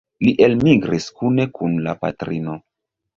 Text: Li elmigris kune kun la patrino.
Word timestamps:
Li 0.27 0.31
elmigris 0.45 1.05
kune 1.19 1.45
kun 1.57 1.75
la 1.89 1.93
patrino. 2.07 2.57